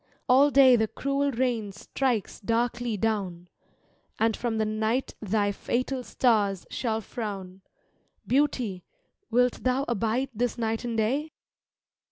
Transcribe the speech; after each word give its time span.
All 0.27 0.49
day 0.49 0.75
the 0.75 0.87
cruel 0.87 1.31
rain 1.31 1.71
strikes 1.73 2.39
darkly 2.39 2.97
down; 2.97 3.49
And 4.17 4.35
from 4.35 4.57
the 4.57 4.65
night 4.65 5.13
thy 5.21 5.51
&tal 5.51 6.01
stars 6.01 6.65
shall 6.71 7.01
frown 7.01 7.61
Beauty, 8.25 8.83
wilt 9.29 9.61
thou 9.63 9.85
abide 9.87 10.29
this 10.33 10.57
night 10.57 10.83
and 10.83 10.97
day? 10.97 11.33